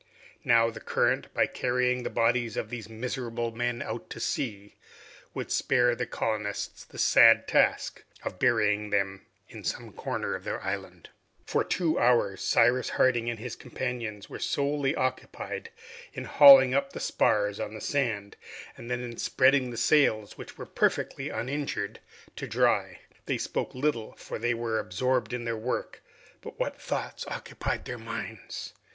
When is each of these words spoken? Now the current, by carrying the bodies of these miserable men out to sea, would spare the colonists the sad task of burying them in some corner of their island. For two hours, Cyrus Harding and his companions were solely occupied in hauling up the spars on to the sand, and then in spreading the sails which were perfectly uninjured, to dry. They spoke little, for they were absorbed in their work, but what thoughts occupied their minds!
Now 0.43 0.71
the 0.71 0.79
current, 0.79 1.31
by 1.31 1.45
carrying 1.45 2.01
the 2.01 2.09
bodies 2.09 2.57
of 2.57 2.71
these 2.71 2.89
miserable 2.89 3.51
men 3.51 3.83
out 3.83 4.09
to 4.09 4.19
sea, 4.19 4.73
would 5.35 5.51
spare 5.51 5.95
the 5.95 6.07
colonists 6.07 6.83
the 6.83 6.97
sad 6.97 7.47
task 7.47 8.03
of 8.23 8.39
burying 8.39 8.89
them 8.89 9.27
in 9.47 9.63
some 9.63 9.93
corner 9.93 10.33
of 10.33 10.43
their 10.43 10.59
island. 10.63 11.09
For 11.45 11.63
two 11.63 11.99
hours, 11.99 12.41
Cyrus 12.41 12.89
Harding 12.89 13.29
and 13.29 13.37
his 13.37 13.55
companions 13.55 14.27
were 14.27 14.39
solely 14.39 14.95
occupied 14.95 15.69
in 16.13 16.23
hauling 16.23 16.73
up 16.73 16.93
the 16.93 16.99
spars 16.99 17.59
on 17.59 17.69
to 17.69 17.75
the 17.75 17.81
sand, 17.81 18.37
and 18.75 18.89
then 18.89 19.01
in 19.01 19.17
spreading 19.17 19.69
the 19.69 19.77
sails 19.77 20.35
which 20.35 20.57
were 20.57 20.65
perfectly 20.65 21.29
uninjured, 21.29 21.99
to 22.37 22.47
dry. 22.47 23.01
They 23.27 23.37
spoke 23.37 23.75
little, 23.75 24.13
for 24.13 24.39
they 24.39 24.55
were 24.55 24.79
absorbed 24.79 25.31
in 25.31 25.43
their 25.45 25.55
work, 25.57 26.01
but 26.41 26.57
what 26.59 26.81
thoughts 26.81 27.23
occupied 27.27 27.85
their 27.85 27.99
minds! 27.99 28.73